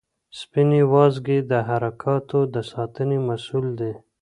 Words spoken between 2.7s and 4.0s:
ساتنې مسؤل دي.